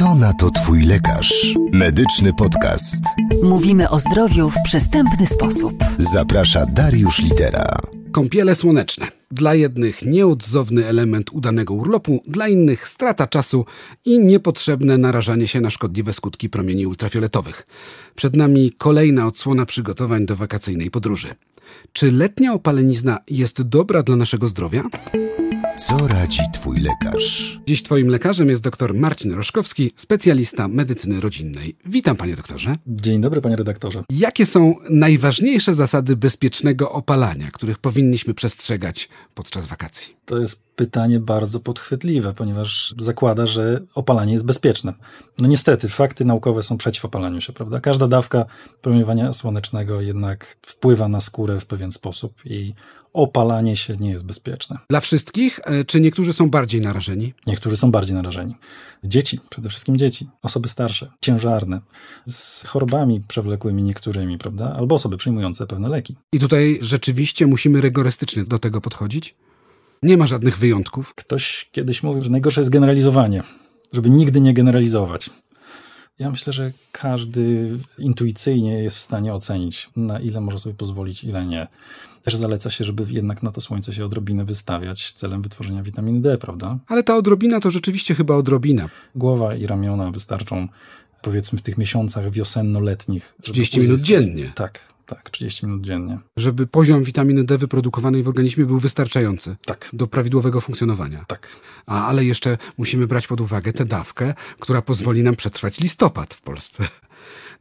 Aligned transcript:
Co 0.00 0.14
na 0.14 0.32
to 0.32 0.50
Twój 0.50 0.82
lekarz? 0.82 1.54
Medyczny 1.72 2.32
podcast. 2.34 3.04
Mówimy 3.42 3.90
o 3.90 4.00
zdrowiu 4.00 4.50
w 4.50 4.62
przystępny 4.64 5.26
sposób. 5.26 5.72
Zaprasza 5.98 6.66
Dariusz 6.66 7.18
Litera. 7.22 7.64
Kąpiele 8.12 8.54
słoneczne. 8.54 9.06
Dla 9.30 9.54
jednych 9.54 10.02
nieodzowny 10.02 10.86
element 10.86 11.30
udanego 11.32 11.74
urlopu, 11.74 12.22
dla 12.26 12.48
innych 12.48 12.88
strata 12.88 13.26
czasu 13.26 13.64
i 14.04 14.18
niepotrzebne 14.18 14.98
narażanie 14.98 15.48
się 15.48 15.60
na 15.60 15.70
szkodliwe 15.70 16.12
skutki 16.12 16.50
promieni 16.50 16.86
ultrafioletowych. 16.86 17.66
Przed 18.14 18.36
nami 18.36 18.72
kolejna 18.78 19.26
odsłona 19.26 19.66
przygotowań 19.66 20.26
do 20.26 20.36
wakacyjnej 20.36 20.90
podróży. 20.90 21.34
Czy 21.92 22.12
letnia 22.12 22.52
opalenizna 22.52 23.18
jest 23.28 23.62
dobra 23.62 24.02
dla 24.02 24.16
naszego 24.16 24.48
zdrowia? 24.48 24.82
Co 25.76 26.08
radzi 26.08 26.40
Twój 26.52 26.76
lekarz? 26.80 27.60
Dziś 27.66 27.82
Twoim 27.82 28.08
lekarzem 28.08 28.48
jest 28.48 28.62
dr 28.62 28.94
Marcin 28.94 29.32
Roszkowski, 29.32 29.92
specjalista 29.96 30.68
medycyny 30.68 31.20
rodzinnej. 31.20 31.76
Witam, 31.86 32.16
panie 32.16 32.36
doktorze. 32.36 32.74
Dzień 32.86 33.20
dobry, 33.20 33.40
panie 33.40 33.56
redaktorze. 33.56 34.04
Jakie 34.10 34.46
są 34.46 34.74
najważniejsze 34.90 35.74
zasady 35.74 36.16
bezpiecznego 36.16 36.92
opalania, 36.92 37.50
których 37.50 37.78
powinniśmy 37.78 38.34
przestrzegać 38.34 39.08
podczas 39.34 39.66
wakacji? 39.66 40.16
To 40.24 40.38
jest 40.38 40.69
pytanie 40.80 41.20
bardzo 41.20 41.60
podchwytliwe, 41.60 42.34
ponieważ 42.34 42.94
zakłada, 42.98 43.46
że 43.46 43.80
opalanie 43.94 44.32
jest 44.32 44.46
bezpieczne. 44.46 44.94
No 45.38 45.48
niestety, 45.48 45.88
fakty 45.88 46.24
naukowe 46.24 46.62
są 46.62 46.78
przeciw 46.78 47.04
opalaniu 47.04 47.40
się, 47.40 47.52
prawda? 47.52 47.80
Każda 47.80 48.08
dawka 48.08 48.44
promieniowania 48.82 49.32
słonecznego 49.32 50.00
jednak 50.00 50.56
wpływa 50.62 51.08
na 51.08 51.20
skórę 51.20 51.60
w 51.60 51.66
pewien 51.66 51.92
sposób 51.92 52.34
i 52.44 52.74
opalanie 53.12 53.76
się 53.76 53.96
nie 53.96 54.10
jest 54.10 54.26
bezpieczne. 54.26 54.78
Dla 54.90 55.00
wszystkich, 55.00 55.60
e, 55.64 55.84
czy 55.84 56.00
niektórzy 56.00 56.32
są 56.32 56.50
bardziej 56.50 56.80
narażeni? 56.80 57.34
Niektórzy 57.46 57.76
są 57.76 57.90
bardziej 57.90 58.16
narażeni. 58.16 58.54
Dzieci, 59.04 59.40
przede 59.50 59.68
wszystkim 59.68 59.96
dzieci, 59.96 60.28
osoby 60.42 60.68
starsze, 60.68 61.10
ciężarne, 61.20 61.80
z 62.26 62.64
chorobami 62.64 63.20
przewlekłymi 63.28 63.82
niektórymi, 63.82 64.38
prawda? 64.38 64.74
Albo 64.78 64.94
osoby 64.94 65.16
przyjmujące 65.16 65.66
pewne 65.66 65.88
leki. 65.88 66.16
I 66.32 66.38
tutaj 66.38 66.78
rzeczywiście 66.82 67.46
musimy 67.46 67.80
rygorystycznie 67.80 68.44
do 68.44 68.58
tego 68.58 68.80
podchodzić? 68.80 69.34
Nie 70.02 70.16
ma 70.16 70.26
żadnych 70.26 70.58
wyjątków. 70.58 71.14
Ktoś 71.14 71.68
kiedyś 71.72 72.02
mówił, 72.02 72.22
że 72.22 72.30
najgorsze 72.30 72.60
jest 72.60 72.70
generalizowanie, 72.70 73.42
żeby 73.92 74.10
nigdy 74.10 74.40
nie 74.40 74.54
generalizować. 74.54 75.30
Ja 76.18 76.30
myślę, 76.30 76.52
że 76.52 76.72
każdy 76.92 77.78
intuicyjnie 77.98 78.82
jest 78.82 78.96
w 78.96 79.00
stanie 79.00 79.34
ocenić, 79.34 79.90
na 79.96 80.20
ile 80.20 80.40
może 80.40 80.58
sobie 80.58 80.74
pozwolić, 80.74 81.24
ile 81.24 81.46
nie. 81.46 81.66
Też 82.22 82.36
zaleca 82.36 82.70
się, 82.70 82.84
żeby 82.84 83.06
jednak 83.08 83.42
na 83.42 83.50
to 83.50 83.60
słońce 83.60 83.92
się 83.92 84.04
odrobinę 84.04 84.44
wystawiać 84.44 85.12
celem 85.12 85.42
wytworzenia 85.42 85.82
witaminy 85.82 86.20
D, 86.20 86.38
prawda? 86.38 86.78
Ale 86.86 87.02
ta 87.02 87.16
odrobina 87.16 87.60
to 87.60 87.70
rzeczywiście 87.70 88.14
chyba 88.14 88.34
odrobina. 88.34 88.88
Głowa 89.14 89.54
i 89.54 89.66
ramiona 89.66 90.10
wystarczą, 90.10 90.68
powiedzmy, 91.22 91.58
w 91.58 91.62
tych 91.62 91.78
miesiącach 91.78 92.30
wiosenno-letnich. 92.30 93.34
żeby 93.42 93.52
30 93.52 93.80
minut 93.80 94.00
dziennie. 94.00 94.52
Tak, 94.54 94.80
tak, 95.10 95.30
30 95.30 95.66
minut 95.66 95.82
dziennie. 95.82 96.18
Żeby 96.36 96.66
poziom 96.66 97.02
witaminy 97.02 97.44
D 97.44 97.58
wyprodukowanej 97.58 98.22
w 98.22 98.28
organizmie 98.28 98.66
był 98.66 98.78
wystarczający 98.78 99.56
Tak, 99.66 99.88
do 99.92 100.06
prawidłowego 100.06 100.60
funkcjonowania. 100.60 101.24
tak. 101.28 101.48
A, 101.86 102.06
ale 102.06 102.24
jeszcze 102.24 102.58
musimy 102.78 103.06
brać 103.06 103.26
pod 103.26 103.40
uwagę 103.40 103.72
tę 103.72 103.84
dawkę, 103.84 104.34
która 104.60 104.82
pozwoli 104.82 105.22
nam 105.22 105.36
przetrwać 105.36 105.80
listopad 105.80 106.34
w 106.34 106.42
Polsce. 106.42 106.88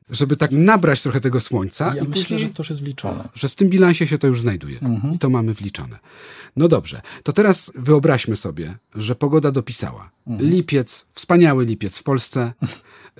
Żeby 0.10 0.36
tak 0.36 0.52
nabrać 0.52 1.02
trochę 1.02 1.22
tego 1.22 1.40
słońca 1.40 1.86
Ja 1.96 2.04
i 2.04 2.08
myślę, 2.08 2.14
później, 2.24 2.40
że 2.40 2.48
to 2.48 2.54
już 2.64 2.70
jest 2.70 2.84
wliczone. 2.84 3.30
że 3.36 3.50
w 3.50 3.56
tym 3.56 3.70
bilansie 3.70 4.08
się 4.08 4.18
to 4.18 4.28
już 4.28 4.42
znajduje. 4.42 4.80
Mhm. 4.82 5.14
I 5.14 5.20
to 5.20 5.30
mamy 5.30 5.54
wliczone. 5.54 6.00
No 6.56 6.68
dobrze, 6.68 7.02
to 7.24 7.34
teraz 7.34 7.72
wyobraźmy 7.76 8.36
sobie, 8.36 8.78
że 8.96 9.16
pogoda 9.16 9.52
dopisała. 9.52 10.12
Mhm. 10.28 10.50
Lipiec, 10.50 11.06
wspaniały 11.14 11.66
lipiec 11.66 11.98
w 11.98 12.04
Polsce. 12.04 12.54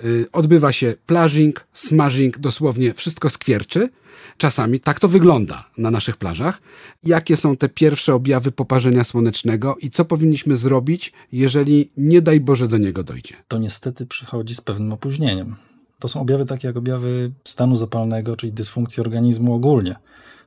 Y, 0.04 0.26
odbywa 0.32 0.72
się 0.72 0.94
plażing, 1.06 1.66
smażing, 1.72 2.38
dosłownie 2.38 2.94
wszystko 2.94 3.30
skwierczy. 3.30 3.88
Czasami 4.36 4.80
tak 4.80 5.00
to 5.00 5.08
wygląda 5.08 5.68
na 5.78 5.90
naszych 5.90 6.16
plażach. 6.16 6.60
Jakie 7.04 7.36
są 7.36 7.56
te 7.56 7.68
pierwsze 7.68 8.14
objawy 8.14 8.52
poparzenia 8.52 9.04
słonecznego 9.04 9.76
i 9.80 9.90
co 9.90 10.04
powinniśmy 10.04 10.56
zrobić, 10.56 11.12
jeżeli 11.32 11.90
nie 11.96 12.22
daj 12.22 12.40
Boże 12.40 12.68
do 12.68 12.78
niego 12.78 13.02
dojdzie? 13.02 13.34
To 13.48 13.58
niestety 13.58 14.06
przychodzi 14.06 14.54
z 14.54 14.60
pewnym 14.60 14.92
opóźnieniem. 14.92 15.56
To 16.00 16.08
są 16.08 16.20
objawy 16.20 16.46
takie 16.46 16.68
jak 16.68 16.76
objawy 16.76 17.32
stanu 17.44 17.76
zapalnego, 17.76 18.36
czyli 18.36 18.52
dysfunkcji 18.52 19.00
organizmu 19.00 19.54
ogólnie. 19.54 19.96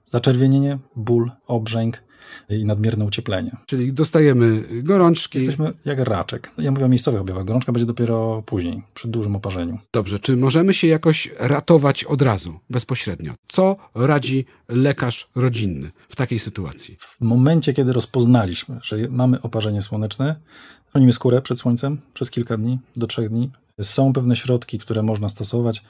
Zaczerwienienie, 0.06 0.80
ból, 0.96 1.32
obrzęk 1.48 2.04
i 2.50 2.66
nadmierne 2.66 3.06
ucieplenie. 3.06 3.58
Czyli 3.66 3.94
dostajemy 3.94 4.64
gorączki. 4.84 5.38
Jesteśmy 5.38 5.74
jak 5.86 6.00
raczek. 6.00 6.52
Ja 6.58 6.72
mówię 6.72 6.86
o 6.86 6.88
miejscowych 6.88 7.22
objawach. 7.22 7.46
Gorączka 7.46 7.72
będzie 7.72 7.86
dopiero 7.86 8.44
później, 8.46 8.84
przy 8.94 9.08
dużym 9.08 9.36
oparzeniu. 9.36 9.80
Dobrze, 9.94 10.20
czy 10.20 10.38
możemy 10.38 10.74
się 10.74 10.88
jakoś 10.88 11.30
ratować 11.40 12.04
od 12.04 12.22
razu, 12.22 12.60
bezpośrednio? 12.70 13.34
Co 13.48 13.76
radzi 13.96 14.46
lekarz 14.68 15.30
rodzinny 15.36 15.92
w 16.10 16.16
takiej 16.16 16.40
sytuacji? 16.40 16.98
W 17.00 17.22
momencie, 17.22 17.74
kiedy 17.74 17.94
rozpoznaliśmy, 17.94 18.80
że 18.84 18.98
mamy 19.10 19.42
oparzenie 19.42 19.82
słoneczne, 19.82 20.36
chronimy 20.92 21.14
skórę 21.14 21.42
przed 21.42 21.60
słońcem 21.60 22.02
przez 22.14 22.32
kilka 22.32 22.58
dni 22.58 22.80
do 22.96 23.08
trzech 23.08 23.30
dni. 23.30 23.52
Są 23.82 24.14
pewne 24.14 24.36
środki, 24.36 24.80
które 24.80 25.04
można 25.04 25.30
stosować, 25.30 25.84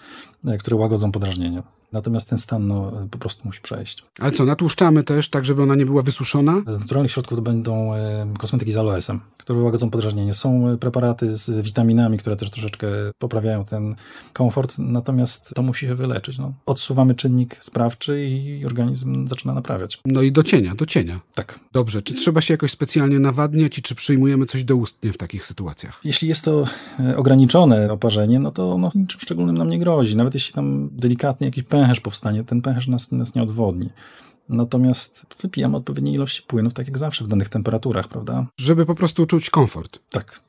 e, 0.46 0.58
które 0.58 0.76
łagodzą 0.76 1.12
podrażnienie. 1.12 1.64
Natomiast 1.94 2.30
ten 2.30 2.38
stan 2.38 2.68
no, 2.68 2.92
po 3.12 3.18
prostu 3.18 3.42
musi 3.46 3.62
przejść. 3.62 4.04
Ale 4.20 4.32
co, 4.32 4.46
natłuszczamy 4.46 5.04
też, 5.04 5.30
tak 5.30 5.46
żeby 5.46 5.64
ona 5.64 5.76
nie 5.76 5.86
była 5.86 6.02
wysuszona? 6.02 6.62
Z 6.68 6.80
naturalnych 6.80 7.12
środków 7.12 7.38
to 7.38 7.42
będą 7.42 7.94
e, 7.94 8.28
kosmetyki 8.40 8.72
z 8.72 8.78
aloesem, 8.78 9.20
które 9.38 9.60
łagodzą 9.60 9.90
podrażnienie. 9.90 10.34
Są 10.34 10.68
e, 10.68 10.78
preparaty 10.78 11.36
z 11.36 11.66
witaminami, 11.66 12.18
które 12.18 12.36
też 12.36 12.52
troszeczkę 12.52 12.88
poprawiają 13.18 13.66
ten 13.66 13.96
komfort, 14.34 14.76
natomiast 14.78 15.54
to 15.56 15.62
musi 15.62 15.88
się 15.88 15.96
wyleczyć. 15.96 16.38
No. 16.38 16.54
Odsuwamy 16.66 17.16
czynnik 17.16 17.58
sprawczy 17.60 18.26
i 18.26 18.66
organizm 18.66 19.28
zaczyna 19.28 19.54
naprawiać. 19.54 20.00
No 20.06 20.22
i 20.22 20.32
do 20.32 20.44
cienia, 20.44 20.76
do 20.76 20.86
cienia. 20.86 21.20
Tak. 21.36 21.60
Dobrze, 21.72 22.02
czy 22.02 22.14
trzeba 22.14 22.42
się 22.42 22.54
jakoś 22.54 22.72
specjalnie 22.72 23.20
nawadniać 23.20 23.78
i 23.78 23.82
czy 23.82 23.96
przyjmujemy 23.96 24.46
coś 24.46 24.64
doustnie 24.64 25.14
w 25.14 25.18
takich 25.18 25.46
sytuacjach? 25.46 26.00
Jeśli 26.04 26.28
jest 26.28 26.46
to 26.46 26.66
e, 27.00 27.18
oparzenie, 27.91 28.39
no 28.39 28.51
to 28.51 28.78
no, 28.78 28.91
niczym 28.95 29.19
szczególnym 29.19 29.57
nam 29.57 29.69
nie 29.69 29.79
grozi. 29.79 30.17
Nawet 30.17 30.34
jeśli 30.34 30.53
tam 30.53 30.89
delikatnie 30.91 31.47
jakiś 31.47 31.63
pęcherz 31.63 32.00
powstanie, 32.00 32.44
ten 32.44 32.61
pęcherz 32.61 32.88
nas, 32.88 33.11
nas 33.11 33.35
nie 33.35 33.44
odwodni. 33.44 33.89
Natomiast 34.50 35.25
wypijamy 35.41 35.78
odpowiedniej 35.78 36.16
ilości 36.16 36.44
płynów, 36.47 36.73
tak 36.73 36.88
jak 36.88 36.97
zawsze 36.97 37.25
w 37.25 37.28
danych 37.28 37.50
temperaturach, 37.50 38.07
prawda? 38.07 38.45
Żeby 38.59 38.85
po 38.85 38.95
prostu 38.95 39.25
czuć 39.25 39.50
komfort. 39.50 40.00
Tak. 40.09 40.41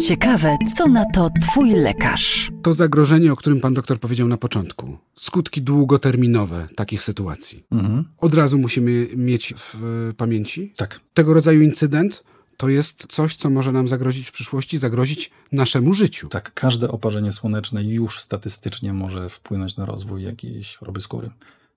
Ciekawe, 0.00 0.56
co 0.76 0.88
na 0.88 1.04
to 1.04 1.30
Twój 1.42 1.70
lekarz? 1.70 2.50
To 2.62 2.74
zagrożenie, 2.74 3.32
o 3.32 3.36
którym 3.36 3.60
pan 3.60 3.74
doktor 3.74 4.00
powiedział 4.00 4.28
na 4.28 4.36
początku. 4.36 4.98
Skutki 5.16 5.62
długoterminowe 5.62 6.68
takich 6.76 7.02
sytuacji. 7.02 7.64
Mhm. 7.70 8.04
Od 8.18 8.34
razu 8.34 8.58
musimy 8.58 9.08
mieć 9.16 9.54
w 9.56 9.74
e, 9.74 10.14
pamięci. 10.14 10.72
Tak. 10.76 11.00
Tego 11.14 11.34
rodzaju 11.34 11.62
incydent 11.62 12.24
to 12.56 12.68
jest 12.68 13.06
coś, 13.08 13.36
co 13.36 13.50
może 13.50 13.72
nam 13.72 13.88
zagrozić 13.88 14.28
w 14.28 14.32
przyszłości, 14.32 14.78
zagrozić 14.78 15.30
naszemu 15.52 15.94
życiu. 15.94 16.28
Tak, 16.28 16.54
każde 16.54 16.88
oparzenie 16.88 17.32
słoneczne 17.32 17.84
już 17.84 18.20
statystycznie 18.20 18.92
może 18.92 19.28
wpłynąć 19.28 19.76
na 19.76 19.86
rozwój 19.86 20.22
jakiejś 20.22 20.76
choroby 20.76 21.00
skóry, 21.00 21.30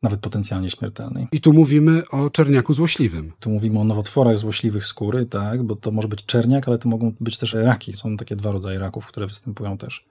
nawet 0.03 0.19
potencjalnie 0.19 0.69
śmiertelnej. 0.69 1.27
I 1.31 1.41
tu 1.41 1.53
mówimy 1.53 2.03
o 2.09 2.29
czerniaku 2.29 2.73
złośliwym. 2.73 3.33
Tu 3.39 3.49
mówimy 3.49 3.79
o 3.79 3.83
nowotworach 3.83 4.37
złośliwych 4.37 4.85
skóry, 4.85 5.25
tak, 5.25 5.63
bo 5.63 5.75
to 5.75 5.91
może 5.91 6.07
być 6.07 6.25
czerniak, 6.25 6.67
ale 6.67 6.77
to 6.77 6.89
mogą 6.89 7.13
być 7.19 7.37
też 7.37 7.53
raki. 7.53 7.93
Są 7.93 8.17
takie 8.17 8.35
dwa 8.35 8.51
rodzaje 8.51 8.79
raków, 8.79 9.07
które 9.07 9.27
występują 9.27 9.77
też 9.77 10.05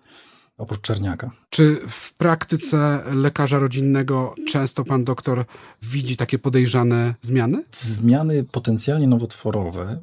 oprócz 0.58 0.80
czerniaka. 0.80 1.30
Czy 1.50 1.80
w 1.88 2.14
praktyce 2.14 3.02
lekarza 3.14 3.58
rodzinnego 3.58 4.34
często 4.48 4.84
pan 4.84 5.04
doktor 5.04 5.44
widzi 5.82 6.16
takie 6.16 6.38
podejrzane 6.38 7.14
zmiany? 7.22 7.64
Zmiany 7.72 8.44
potencjalnie 8.44 9.06
nowotworowe 9.06 10.02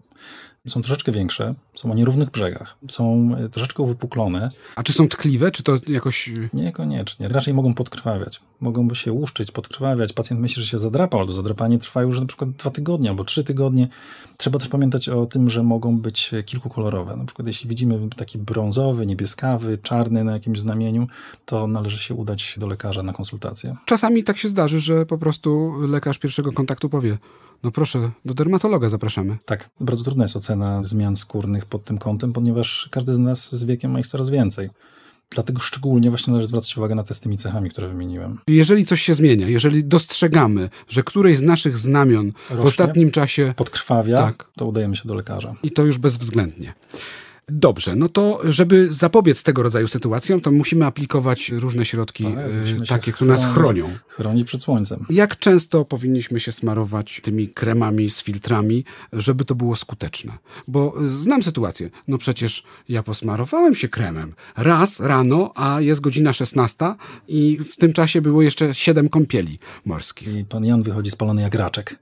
są 0.68 0.82
troszeczkę 0.82 1.12
większe, 1.12 1.56
są 1.76 1.92
o 1.92 1.96
nierównych 1.96 2.30
brzegach, 2.30 2.78
są 2.90 3.36
e, 3.38 3.50
troszeczkę 3.50 3.84
uwypuklone, 3.84 4.50
A 4.76 4.84
czy 4.84 4.94
są 4.94 5.08
tkliwe, 5.08 5.52
czy 5.52 5.64
to 5.64 5.78
jakoś... 5.88 6.32
niekoniecznie, 6.54 7.28
raczej 7.28 7.54
mogą 7.54 7.74
podkrwawiać, 7.74 8.42
mogą 8.62 8.88
by 8.88 8.96
się 8.96 9.12
łuszczyć, 9.12 9.52
podkrwawiać. 9.52 10.14
Pacjent 10.14 10.42
myśli, 10.42 10.64
że 10.64 10.68
się 10.68 10.80
zadrapał, 10.80 11.20
ale 11.20 11.28
to 11.28 11.34
zadrapanie 11.34 11.80
trwa 11.80 12.02
już 12.02 12.20
na 12.20 12.26
przykład 12.26 12.50
dwa 12.50 12.70
tygodnie 12.70 13.10
albo 13.10 13.24
trzy 13.24 13.44
tygodnie. 13.44 13.88
Trzeba 14.38 14.60
też 14.60 14.68
pamiętać 14.68 15.10
o 15.10 15.26
tym, 15.26 15.50
że 15.50 15.64
mogą 15.64 15.98
być 15.98 16.32
kilkukolorowe. 16.46 17.16
Na 17.16 17.26
przykład 17.26 17.48
jeśli 17.48 17.70
widzimy 17.70 18.10
taki 18.16 18.38
brązowy, 18.38 19.06
niebieskawy, 19.06 19.78
czarny 19.78 20.24
na 20.24 20.32
jakimś 20.32 20.60
znamieniu, 20.60 21.08
to 21.46 21.68
należy 21.68 21.98
się 21.98 22.14
udać 22.16 22.56
do 22.58 22.68
lekarza 22.68 23.04
na 23.04 23.14
konsultację. 23.14 23.76
Czasami 23.86 24.24
tak 24.24 24.38
się 24.38 24.50
zdarzy, 24.50 24.80
że 24.80 25.06
po 25.06 25.18
prostu 25.18 25.74
lekarz 25.88 26.20
pierwszego 26.20 26.52
kontaktu 26.52 26.90
powie 26.90 27.18
no 27.64 27.72
proszę, 27.72 28.12
do 28.26 28.34
dermatologa 28.34 28.90
zapraszamy. 28.90 29.38
Tak, 29.46 29.70
bardzo 29.80 30.04
trudna 30.04 30.24
jest 30.24 30.36
ocena 30.36 30.53
zmian 30.82 31.16
skórnych 31.16 31.66
pod 31.66 31.86
tym 31.86 31.98
kątem, 31.98 32.34
ponieważ 32.34 32.88
każdy 32.92 33.14
z 33.14 33.20
nas 33.20 33.56
z 33.56 33.64
wiekiem 33.66 33.92
ma 33.92 34.00
ich 34.00 34.08
coraz 34.08 34.30
więcej. 34.30 34.70
Dlatego 35.30 35.60
szczególnie 35.62 36.10
właśnie 36.10 36.32
należy 36.32 36.48
zwracać 36.48 36.78
uwagę 36.78 36.96
na 36.96 37.04
te 37.04 37.14
z 37.14 37.20
tymi 37.20 37.38
cechami, 37.38 37.70
które 37.70 37.88
wymieniłem. 37.88 38.40
Jeżeli 38.48 38.86
coś 38.86 39.02
się 39.02 39.14
zmienia, 39.14 39.48
jeżeli 39.50 39.84
dostrzegamy, 39.84 40.70
że 40.90 41.04
któreś 41.04 41.38
z 41.38 41.42
naszych 41.42 41.78
znamion 41.78 42.32
w 42.32 42.50
Rośnie. 42.52 42.66
ostatnim 42.66 43.12
czasie 43.12 43.54
Podkrwawia, 43.58 44.22
Tak. 44.22 44.50
to 44.58 44.66
udajemy 44.66 44.96
się 44.96 45.08
do 45.08 45.14
lekarza. 45.14 45.54
i 45.64 45.72
to 45.72 45.84
już 45.86 45.98
bezwzględnie. 45.98 46.74
Dobrze, 47.50 47.96
no 47.96 48.10
to 48.10 48.40
żeby 48.44 48.94
zapobiec 48.94 49.44
tego 49.44 49.64
rodzaju 49.64 49.88
sytuacjom, 49.88 50.42
to 50.42 50.52
musimy 50.52 50.86
aplikować 50.86 51.50
różne 51.50 51.86
środki 51.86 52.24
Tak, 52.24 52.34
e, 52.82 52.86
takie, 52.88 53.12
które 53.12 53.32
nas 53.32 53.46
chronią. 53.46 53.90
Chroni 54.08 54.46
przed 54.46 54.64
słońcem. 54.64 55.06
Jak 55.10 55.40
często 55.40 55.86
powinniśmy 55.86 56.40
się 56.40 56.52
smarować 56.52 57.22
tymi 57.24 57.48
kremami 57.48 58.10
z 58.10 58.24
filtrami, 58.24 58.86
żeby 59.14 59.46
to 59.46 59.56
było 59.56 59.76
skuteczne? 59.76 60.38
Bo 60.68 60.94
znam 61.06 61.44
sytuację. 61.44 61.90
No 62.08 62.18
przecież 62.18 62.64
ja 62.90 63.04
posmarowałem 63.04 63.76
się 63.76 63.88
kremem 63.88 64.34
raz 64.58 65.00
rano, 65.00 65.52
a 65.56 65.82
jest 65.82 66.02
godzina 66.02 66.34
16 66.34 66.96
i 67.28 67.60
w 67.72 67.76
tym 67.76 67.94
czasie 67.94 68.22
było 68.22 68.42
jeszcze 68.42 68.76
7 68.76 69.10
kąpieli 69.10 69.60
morskich. 69.86 70.36
I 70.36 70.46
pan 70.46 70.66
Jan 70.66 70.84
wychodzi 70.84 71.12
spalony 71.12 71.42
jak 71.42 71.56
raczek. 71.56 72.00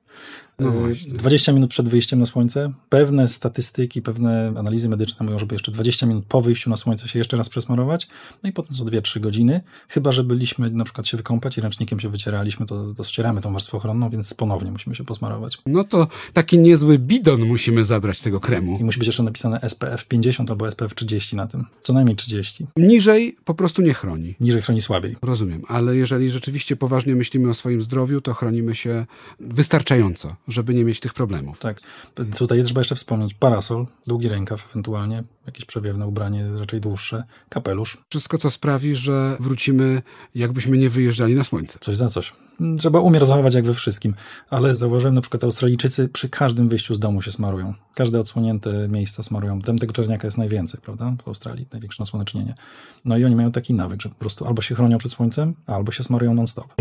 No 0.62 0.70
E, 0.70 0.72
właśnie. 0.72 1.14
20 1.14 1.52
minut 1.52 1.70
przed 1.70 1.90
wyjściem 1.90 2.20
na 2.20 2.26
słońce. 2.26 2.74
Pewne 2.90 3.28
statystyki, 3.28 4.02
pewne 4.02 4.54
analizy 4.58 4.90
medyczne 4.90 5.26
mówią, 5.26 5.40
żeby 5.40 5.56
jeszcze 5.56 5.72
20 5.72 6.06
minut 6.06 6.26
po 6.26 6.42
wyjściu 6.42 6.70
na 6.70 6.78
słońce 6.78 7.08
się 7.08 7.20
jeszcze 7.20 7.38
raz 7.38 7.50
przesmarować. 7.50 8.08
No 8.44 8.50
i 8.50 8.54
potem 8.54 8.74
co 8.74 8.86
2-3 8.86 9.20
godziny. 9.20 9.62
Chyba, 9.88 10.12
że 10.12 10.24
byliśmy 10.24 10.70
na 10.70 10.84
przykład 10.84 11.08
się 11.08 11.18
wykąpać 11.18 11.58
i 11.58 11.62
ręcznikiem 11.62 12.00
się 12.00 12.10
wycieraliśmy, 12.10 12.66
to, 12.66 12.94
to 12.94 13.04
ścieramy 13.04 13.42
tą 13.42 13.54
warstwę 13.54 13.78
ochronną, 13.78 14.10
więc 14.10 14.34
ponownie 14.34 14.72
musimy 14.72 14.96
się 14.96 15.04
posmarować. 15.04 15.58
No 15.66 15.84
to 15.84 16.08
taki 16.34 16.60
niezły 16.60 17.00
bidon 17.00 17.46
musimy 17.46 17.86
zabrać 17.86 18.22
tego 18.22 18.40
kremu. 18.40 18.78
I 18.80 18.84
musi 18.84 19.00
być 19.00 19.08
jeszcze 19.08 19.24
napisane 19.24 19.60
SPF 19.70 20.08
50 20.08 20.50
albo 20.50 20.72
SPF 20.72 20.96
30 20.96 21.36
na 21.36 21.48
tym. 21.48 21.66
Co 21.82 21.94
najmniej 21.94 22.16
30. 22.16 22.68
Niżej 22.78 23.36
po 23.46 23.54
prostu 23.54 23.82
nie 23.82 23.94
chroni. 23.94 24.36
Niżej 24.40 24.62
chroni 24.62 24.82
słabiej. 24.82 25.16
Rozumiem, 25.22 25.62
ale 25.68 25.96
jeżeli 25.96 26.30
rzeczywiście 26.30 26.76
poważnie 26.76 27.16
myślimy 27.16 27.50
o 27.50 27.54
swoim 27.54 27.82
zdrowiu, 27.82 28.22
to 28.22 28.34
chronimy 28.34 28.76
się 28.76 29.06
wystarczająco, 29.40 30.01
żeby 30.48 30.74
nie 30.74 30.86
mieć 30.86 31.00
tych 31.00 31.14
problemów. 31.14 31.60
Tak. 31.60 31.82
Tutaj 32.38 32.64
trzeba 32.64 32.82
jeszcze 32.82 32.96
wspomnieć 32.96 33.34
parasol, 33.34 33.88
długi 34.08 34.30
rękaw 34.30 34.68
ewentualnie, 34.72 35.24
jakieś 35.46 35.66
przewiewne 35.66 36.08
ubranie 36.08 36.48
raczej 36.60 36.82
dłuższe, 36.82 37.24
kapelusz, 37.50 37.98
Wszystko, 38.10 38.38
co 38.38 38.52
sprawi, 38.52 38.96
że 38.96 39.38
wrócimy, 39.40 40.02
jakbyśmy 40.36 40.78
nie 40.78 40.90
wyjeżdżali 40.90 41.36
na 41.36 41.44
słońce. 41.44 41.80
coś 41.82 41.98
za 41.98 42.10
coś. 42.10 42.34
Trzeba 42.80 43.00
umiar 43.00 43.26
zachować 43.26 43.54
jak 43.54 43.66
we 43.66 43.74
wszystkim, 43.74 44.14
ale 44.50 44.76
zauważyłem 44.76 45.16
na 45.16 45.22
przykład 45.22 45.44
Australijczycy 45.44 46.10
przy 46.10 46.30
każdym 46.30 46.70
wyjściu 46.70 46.96
z 46.96 47.00
domu 47.00 47.22
się 47.22 47.32
smarują. 47.32 47.74
Każde 47.96 48.20
odsłonięte 48.20 48.88
miejsca 48.88 49.24
smarują. 49.24 49.62
Tam 49.62 49.78
tego 49.78 49.94
czerniaka 49.94 50.28
jest 50.28 50.38
najwięcej, 50.38 50.82
prawda? 50.84 51.14
W 51.24 51.28
Australii 51.28 51.68
największe 51.72 52.02
nasłonecznienie. 52.02 52.54
No 53.06 53.18
i 53.18 53.26
oni 53.26 53.36
mają 53.36 53.52
taki 53.52 53.74
nawyk, 53.74 54.02
że 54.02 54.10
po 54.10 54.16
prostu 54.16 54.46
albo 54.46 54.62
się 54.62 54.76
chronią 54.76 54.98
przed 54.98 55.12
słońcem, 55.12 55.54
albo 55.68 55.92
się 55.92 56.04
smarują 56.04 56.34
non-stop. 56.34 56.74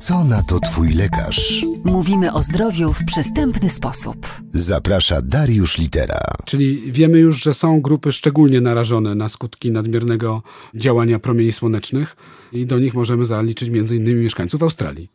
Co 0.00 0.24
na 0.24 0.42
to 0.42 0.60
twój 0.60 0.88
lekarz? 0.88 1.62
Mówimy 1.84 2.32
o 2.32 2.42
zdrowiu 2.42 2.92
w 2.92 3.04
przystępny 3.04 3.70
sposób. 3.70 4.26
Zaprasza 4.52 5.22
Dariusz 5.22 5.78
Litera. 5.78 6.20
Czyli 6.44 6.92
wiemy 6.92 7.18
już, 7.18 7.42
że 7.42 7.54
są 7.54 7.80
grupy 7.80 8.12
szczególnie 8.12 8.60
narażone 8.60 9.14
na 9.14 9.28
skutki 9.28 9.70
nadmiernego 9.70 10.42
działania 10.74 11.18
promieni 11.18 11.52
słonecznych 11.52 12.16
i 12.52 12.66
do 12.66 12.78
nich 12.78 12.94
możemy 12.94 13.24
zaliczyć 13.24 13.68
m.in. 13.68 14.22
mieszkańców 14.22 14.62
Australii. 14.62 15.08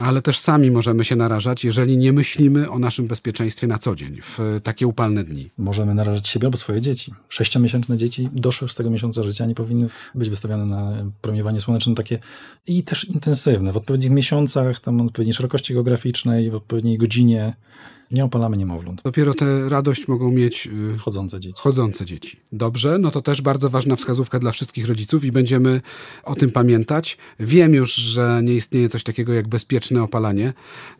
Ale 0.00 0.22
też 0.22 0.38
sami 0.38 0.70
możemy 0.70 1.04
się 1.04 1.16
narażać, 1.16 1.64
jeżeli 1.64 1.96
nie 1.96 2.12
myślimy 2.12 2.70
o 2.70 2.78
naszym 2.78 3.06
bezpieczeństwie 3.06 3.66
na 3.66 3.78
co 3.78 3.94
dzień, 3.94 4.18
w 4.22 4.60
takie 4.62 4.86
upalne 4.86 5.24
dni. 5.24 5.50
Możemy 5.58 5.94
narażać 5.94 6.28
siebie 6.28 6.46
albo 6.46 6.58
swoje 6.58 6.80
dzieci. 6.80 7.14
Sześciomiesięczne 7.28 7.96
dzieci 7.96 8.28
do 8.32 8.52
szóstego 8.52 8.90
miesiąca 8.90 9.22
życia 9.22 9.46
nie 9.46 9.54
powinny 9.54 9.88
być 10.14 10.30
wystawiane 10.30 10.66
na 10.66 11.06
promieniowanie 11.20 11.60
słoneczne 11.60 11.94
takie 11.94 12.18
i 12.66 12.82
też 12.82 13.04
intensywne. 13.04 13.72
W 13.72 13.76
odpowiednich 13.76 14.10
miesiącach, 14.10 14.80
tam 14.80 15.00
odpowiedniej 15.00 15.34
szerokości 15.34 15.74
geograficznej, 15.74 16.50
w 16.50 16.54
odpowiedniej 16.54 16.98
godzinie 16.98 17.54
nie 18.10 18.24
opalamy 18.24 18.56
niemowląt. 18.56 19.02
Dopiero 19.02 19.34
tę 19.34 19.68
radość 19.68 20.08
mogą 20.08 20.30
mieć 20.30 20.68
y, 20.94 20.98
Chodzące 20.98 21.40
dzieci. 21.40 21.54
chodzące 21.58 22.04
dzieci. 22.06 22.40
Dobrze, 22.52 22.98
no 22.98 23.10
to 23.10 23.22
też 23.22 23.42
bardzo 23.42 23.70
ważna 23.70 23.96
wskazówka 23.96 24.38
dla 24.38 24.52
wszystkich 24.52 24.86
rodziców 24.86 25.24
i 25.24 25.32
będziemy 25.32 25.80
o 26.24 26.34
tym 26.34 26.50
pamiętać. 26.50 27.18
Wiem 27.40 27.74
już, 27.74 27.94
że 27.94 28.40
nie 28.44 28.54
istnieje 28.54 28.88
coś 28.88 29.02
takiego 29.02 29.32
jak 29.32 29.48
bezpieczne 29.48 30.02
opalanie, 30.02 30.52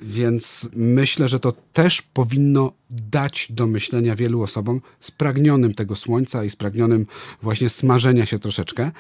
więc 0.03 0.69
myślę, 0.77 1.29
że 1.29 1.41
to 1.41 1.53
też 1.73 2.03
powinno 2.03 2.73
dać 2.91 3.47
do 3.51 3.67
myślenia 3.67 4.17
wielu 4.17 4.43
osobom 4.43 4.81
spragnionym 5.01 5.75
tego 5.75 5.97
słońca 5.97 6.45
i 6.45 6.51
spragnionym 6.51 7.07
właśnie 7.43 7.69
smażenia 7.69 8.27
się 8.27 8.39
troszeczkę. 8.39 8.91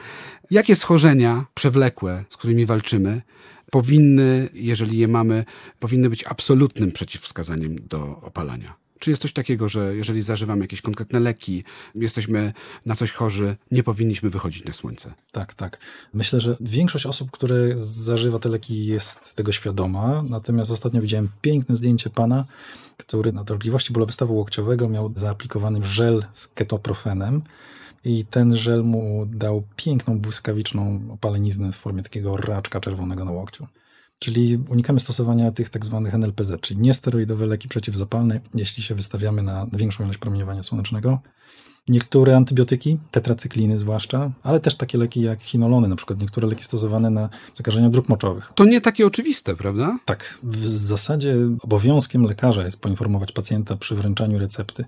Jakie 0.50 0.76
schorzenia 0.76 1.44
przewlekłe, 1.54 2.24
z 2.30 2.36
którymi 2.36 2.66
walczymy, 2.66 3.22
powinny, 3.70 4.48
jeżeli 4.54 4.98
je 4.98 5.08
mamy, 5.08 5.44
powinny 5.78 6.10
być 6.10 6.24
absolutnym 6.24 6.92
przeciwwskazaniem 6.92 7.76
do 7.88 8.20
opalania. 8.20 8.74
Czy 9.00 9.10
jest 9.10 9.22
coś 9.22 9.32
takiego, 9.32 9.68
że 9.68 9.96
jeżeli 9.96 10.22
zażywamy 10.22 10.60
jakieś 10.64 10.82
konkretne 10.82 11.20
leki, 11.20 11.64
jesteśmy 11.94 12.52
na 12.86 12.96
coś 12.96 13.12
chorzy, 13.12 13.56
nie 13.70 13.82
powinniśmy 13.82 14.30
wychodzić 14.30 14.64
na 14.64 14.72
słońce? 14.72 15.14
Tak, 15.32 15.54
tak. 15.54 15.78
Myślę, 16.14 16.40
że 16.40 16.56
większość 16.60 17.06
osób, 17.06 17.30
które 17.30 17.78
zażywa 17.78 18.38
te 18.38 18.48
leki 18.48 18.86
jest 18.86 19.34
tego 19.34 19.52
świadoma. 19.52 20.22
Natomiast 20.22 20.70
ostatnio 20.70 21.00
widziałem 21.00 21.28
piękne 21.40 21.76
zdjęcie 21.76 22.10
pana, 22.10 22.44
który 22.96 23.32
na 23.32 23.44
dolegliwości 23.44 23.92
bólowe 23.92 24.12
stawu 24.12 24.36
łokciowego 24.36 24.88
miał 24.88 25.12
zaaplikowany 25.16 25.84
żel 25.84 26.24
z 26.32 26.48
ketoprofenem. 26.48 27.42
I 28.04 28.24
ten 28.24 28.56
żel 28.56 28.84
mu 28.84 29.26
dał 29.26 29.62
piękną, 29.76 30.18
błyskawiczną 30.18 31.00
opaleniznę 31.10 31.72
w 31.72 31.76
formie 31.76 32.02
takiego 32.02 32.36
raczka 32.36 32.80
czerwonego 32.80 33.24
na 33.24 33.30
łokciu. 33.30 33.66
Czyli 34.18 34.58
unikamy 34.68 35.00
stosowania 35.00 35.52
tych 35.52 35.70
tak 35.70 35.84
zwanych 35.84 36.14
NLPZ, 36.14 36.52
czyli 36.60 36.80
niesteroidowe 36.80 37.46
leki 37.46 37.68
przeciwzapalne, 37.68 38.40
jeśli 38.54 38.82
się 38.82 38.94
wystawiamy 38.94 39.42
na 39.42 39.66
większą 39.72 40.04
ilość 40.04 40.18
promieniowania 40.18 40.62
słonecznego. 40.62 41.18
Niektóre 41.88 42.36
antybiotyki, 42.36 42.98
tetracykliny 43.10 43.78
zwłaszcza, 43.78 44.30
ale 44.42 44.60
też 44.60 44.76
takie 44.76 44.98
leki 44.98 45.20
jak 45.20 45.42
chinolony, 45.42 45.88
na 45.88 45.96
przykład 45.96 46.20
niektóre 46.20 46.48
leki 46.48 46.64
stosowane 46.64 47.10
na 47.10 47.28
zakażenia 47.54 47.90
dróg 47.90 48.08
moczowych. 48.08 48.52
To 48.54 48.64
nie 48.64 48.80
takie 48.80 49.06
oczywiste, 49.06 49.56
prawda? 49.56 49.98
Tak, 50.04 50.38
w 50.42 50.68
zasadzie 50.68 51.36
obowiązkiem 51.60 52.22
lekarza 52.22 52.64
jest 52.64 52.80
poinformować 52.80 53.32
pacjenta 53.32 53.76
przy 53.76 53.94
wręczaniu 53.94 54.38
recepty, 54.38 54.84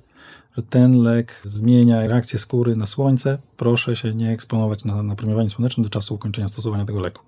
że 0.56 0.62
ten 0.62 1.02
lek 1.02 1.42
zmienia 1.44 2.06
reakcję 2.06 2.38
skóry 2.38 2.76
na 2.76 2.86
słońce. 2.86 3.38
Proszę 3.56 3.96
się 3.96 4.14
nie 4.14 4.30
eksponować 4.30 4.84
na, 4.84 5.02
na 5.02 5.16
promieniowanie 5.16 5.50
słoneczne 5.50 5.84
do 5.84 5.90
czasu 5.90 6.14
ukończenia 6.14 6.48
stosowania 6.48 6.84
tego 6.84 7.00
leku. 7.00 7.22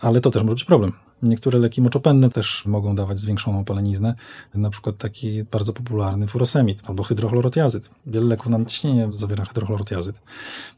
Ale 0.00 0.20
to 0.20 0.30
też 0.30 0.42
może 0.42 0.54
być 0.54 0.64
problem. 0.64 0.92
Niektóre 1.24 1.58
leki 1.58 1.82
moczopędne 1.82 2.30
też 2.30 2.66
mogą 2.66 2.96
dawać 2.96 3.18
zwiększoną 3.18 3.60
opaleniznę, 3.60 4.14
na 4.54 4.70
przykład 4.70 4.96
taki 4.96 5.44
bardzo 5.44 5.72
popularny 5.72 6.26
furosemid 6.26 6.82
albo 6.84 7.02
hydrochlorotiazyd. 7.02 7.90
Wiele 8.06 8.26
leków 8.26 8.48
na 8.48 8.58
nadciśnienie 8.58 9.08
zawiera 9.10 9.44
hydrochlorotiazyd. 9.44 10.20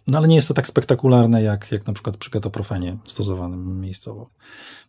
No 0.07 0.19
ale 0.19 0.29
nie 0.29 0.37
jest 0.37 0.49
to 0.49 0.55
tak 0.55 0.67
spektakularne 0.67 1.43
jak, 1.43 1.73
jak 1.73 1.87
na 1.87 1.93
przykład 1.93 2.17
przy 2.17 2.31
ketoprofenie 2.31 2.97
stosowanym 3.05 3.81
miejscowo. 3.81 4.31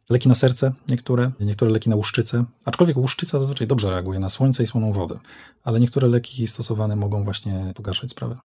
Leki 0.10 0.30
na 0.30 0.36
serce 0.36 0.74
niektóre, 0.90 1.32
niektóre 1.40 1.72
leki 1.72 1.90
na 1.90 1.96
łuszczycę, 1.96 2.46
aczkolwiek 2.66 2.98
łuszczyca 2.98 3.40
zazwyczaj 3.40 3.68
dobrze 3.68 3.90
reaguje 3.90 4.20
na 4.20 4.30
słońce 4.30 4.64
i 4.64 4.68
słoną 4.68 4.92
wodę, 4.92 5.20
ale 5.64 5.80
niektóre 5.80 6.08
leki 6.08 6.48
stosowane 6.48 6.96
mogą 6.96 7.24
właśnie 7.24 7.74
pogarszać 7.76 8.12
sprawę. 8.12 8.38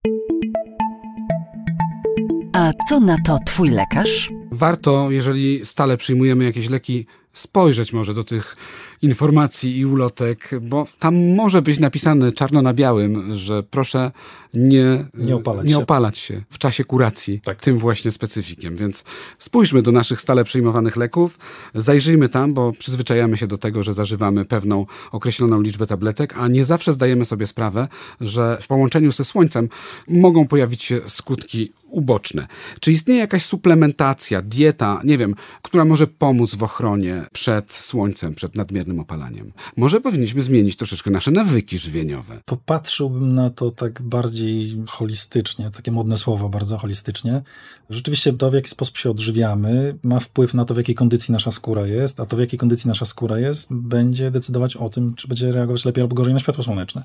A 2.53 2.73
co 2.89 3.01
na 3.01 3.17
to 3.27 3.39
twój 3.47 3.69
lekarz? 3.69 4.40
Warto, 4.51 5.11
jeżeli 5.11 5.67
stale 5.67 5.97
przyjmujemy 5.97 6.45
jakieś 6.45 6.69
leki, 6.69 7.07
spojrzeć 7.33 7.93
może 7.93 8.15
do 8.15 8.25
tych 8.25 8.57
informacji 9.03 9.79
i 9.79 9.87
ulotek, 9.87 10.51
bo 10.63 10.87
tam 10.99 11.35
może 11.35 11.63
być 11.63 11.79
napisane 11.79 12.33
czarno 12.33 12.63
na 12.63 12.75
białym, 12.75 13.37
że 13.37 13.63
proszę 13.63 14.13
nie, 14.55 15.07
Nie 15.15 15.37
opalać 15.37 15.67
nie 15.67 15.73
się. 15.75 15.79
opalać 15.79 16.19
się 16.19 16.43
w 16.51 16.59
czasie 16.59 16.85
kuracji 16.85 17.41
Tak. 17.41 17.61
tym 17.61 17.79
właśnie 17.79 18.11
specyfikiem. 18.11 18.77
Więc 18.77 19.05
spójrzmy 19.39 19.83
do 19.83 19.93
naszych 19.93 20.21
stale 20.21 20.45
przyjmowanych 20.45 20.97
leków, 20.97 21.39
zajrzyjmy 21.75 22.29
tam, 22.29 22.55
bo 22.55 22.73
przyzwyczajamy 22.73 23.37
się 23.37 23.47
do 23.47 23.59
tego, 23.59 23.83
że 23.83 23.95
zażywamy 23.95 24.45
pewną 24.45 24.87
określoną 25.13 25.61
liczbę 25.61 25.87
tabletek, 25.87 26.35
a 26.39 26.49
nie 26.49 26.65
zawsze 26.65 26.93
zdajemy 26.93 27.25
sobie 27.25 27.47
sprawę, 27.47 27.89
że 28.21 28.59
w 28.61 28.67
połączeniu 28.67 29.13
ze 29.13 29.25
słońcem 29.25 29.69
mogą 30.09 30.47
pojawić 30.47 30.83
się 30.83 31.01
skutki 31.07 31.73
uboczne. 31.91 32.47
Czy 32.81 32.93
istnieje 32.93 33.21
jakaś 33.21 33.45
suplementacja, 33.45 34.43
dieta, 34.43 35.01
nie 35.05 35.19
wiem, 35.19 35.35
która 35.63 35.85
może 35.85 36.07
pomóc 36.07 36.55
w 36.55 36.63
ochronie 36.63 37.27
przed 37.33 37.73
słońcem, 37.73 38.35
przed 38.35 38.57
nadmiernym 38.57 39.01
opalaniem? 39.01 39.53
Może 39.77 40.01
powinniśmy 40.01 40.43
zmienić 40.43 40.77
troszeczkę 40.77 41.11
nasze 41.11 41.31
nawyki 41.31 41.79
żywieniowe. 41.79 42.41
Popatrzyłbym 42.45 43.33
na 43.33 43.51
to 43.51 43.71
tak 43.71 44.03
bardziej 44.03 44.83
holistycznie, 44.89 45.71
takie 45.71 45.93
modne 45.93 46.19
słowo, 46.19 46.49
bardzo 46.49 46.79
holistycznie. 46.79 47.43
Rzeczywiście 47.91 48.33
to, 48.33 48.51
w 48.51 48.55
jaki 48.55 48.71
sposób 48.71 48.97
się 48.97 49.11
odżywiamy, 49.11 49.99
ma 50.03 50.21
wpływ 50.21 50.55
na 50.55 50.65
to, 50.65 50.75
w 50.75 50.77
jakiej 50.77 50.95
kondycji 50.95 51.33
nasza 51.33 51.53
skóra 51.53 51.87
jest, 51.87 52.21
a 52.21 52.27
to, 52.27 52.37
w 52.37 52.41
jakiej 52.41 52.59
kondycji 52.59 52.89
nasza 52.89 53.07
skóra 53.07 53.39
jest, 53.39 53.67
będzie 53.71 54.31
decydować 54.31 54.77
o 54.77 54.89
tym, 54.89 55.15
czy 55.15 55.29
będzie 55.29 55.53
reagować 55.53 55.85
lepiej 55.85 56.03
albo 56.03 56.15
gorzej 56.15 56.35
na 56.35 56.41
światło 56.41 56.65
słoneczne. 56.65 57.03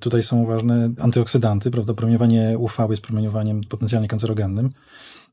Tutaj 0.00 0.22
są 0.22 0.46
ważne 0.46 0.90
antyoksydanty, 1.00 1.70
prawda? 1.70 1.94
Promieniowanie 1.94 2.58
UV 2.58 2.86
jest 2.90 3.02
promieniowaniem 3.02 3.60
potencjalnie 3.60 4.08
kancerogennym. 4.08 4.70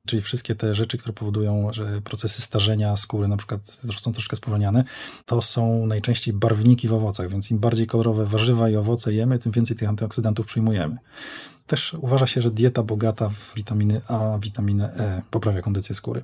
czyli 0.06 0.22
wszystkie 0.22 0.56
te 0.56 0.76
rzeczy, 0.76 0.98
które 0.98 1.14
powodują, 1.14 1.74
że 1.74 2.02
procesy 2.02 2.42
starzenia 2.42 2.98
skóry 2.98 3.28
na 3.28 3.38
przykład 3.38 3.82
są 4.00 4.14
troszkę 4.14 4.36
spowolniane, 4.36 4.84
to 5.26 5.42
są 5.42 5.86
najczęściej 5.86 6.34
barwniki 6.34 6.88
w 6.88 6.94
owocach, 6.94 7.30
więc 7.30 7.52
im 7.52 7.60
bardziej 7.60 7.88
kolorowe 7.88 8.26
warzywa 8.26 8.70
i 8.70 8.76
owoce 8.76 9.14
jemy, 9.14 9.40
tym 9.40 9.52
więcej 9.52 9.78
tych 9.78 9.90
antyoksydantów 9.90 10.46
przyjmujemy. 10.46 10.98
Też 11.68 11.96
uważa 12.02 12.28
się, 12.28 12.42
że 12.42 12.52
dieta 12.52 12.84
bogata 12.84 13.30
w 13.30 13.54
witaminy 13.56 14.02
A, 14.08 14.38
witaminę 14.42 14.94
E 14.94 15.22
poprawia 15.32 15.62
kondycję 15.62 15.96
skóry 15.96 16.24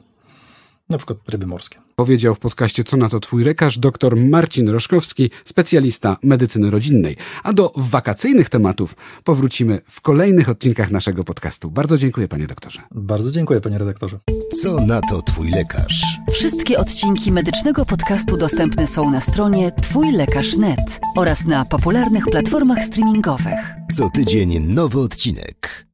na 0.91 0.97
przykład 0.97 1.19
ryby 1.29 1.47
morskie. 1.47 1.79
Powiedział 1.95 2.35
w 2.35 2.39
podcaście 2.39 2.83
Co 2.83 2.97
na 2.97 3.09
to 3.09 3.19
Twój 3.19 3.43
lekarz 3.43 3.77
dr 3.77 4.15
Marcin 4.15 4.69
Roszkowski, 4.69 5.29
specjalista 5.45 6.17
medycyny 6.23 6.71
rodzinnej. 6.71 7.17
A 7.43 7.53
do 7.53 7.71
wakacyjnych 7.75 8.49
tematów 8.49 8.95
powrócimy 9.23 9.81
w 9.89 10.01
kolejnych 10.01 10.49
odcinkach 10.49 10.91
naszego 10.91 11.23
podcastu. 11.23 11.71
Bardzo 11.71 11.97
dziękuję 11.97 12.27
panie 12.27 12.47
doktorze. 12.47 12.81
Bardzo 12.91 13.31
dziękuję 13.31 13.61
panie 13.61 13.77
redaktorze. 13.77 14.19
Co 14.61 14.85
na 14.85 15.01
to 15.01 15.21
Twój 15.21 15.51
lekarz? 15.51 16.03
Wszystkie 16.33 16.77
odcinki 16.77 17.31
medycznego 17.31 17.85
podcastu 17.85 18.37
dostępne 18.37 18.87
są 18.87 19.11
na 19.11 19.21
stronie 19.21 19.71
twójlekarz.net 19.71 20.99
oraz 21.17 21.45
na 21.45 21.65
popularnych 21.65 22.25
platformach 22.25 22.83
streamingowych. 22.83 23.59
Co 23.97 24.09
tydzień 24.09 24.59
nowy 24.59 24.99
odcinek. 24.99 25.90